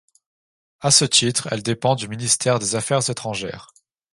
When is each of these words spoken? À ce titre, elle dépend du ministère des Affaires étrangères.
À 0.79 0.89
ce 0.89 1.05
titre, 1.05 1.49
elle 1.51 1.61
dépend 1.61 1.93
du 1.93 2.07
ministère 2.07 2.57
des 2.57 2.73
Affaires 2.73 3.07
étrangères. 3.11 3.71